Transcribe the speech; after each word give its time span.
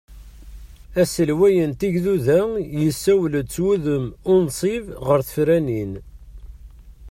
Aselway 1.01 1.55
n 1.69 1.71
tigduda 1.79 2.39
yessawel-d 2.83 3.49
s 3.55 3.57
wudem 3.63 4.05
unṣib 4.33 4.85
ɣer 5.05 5.19
tefranin. 5.27 5.91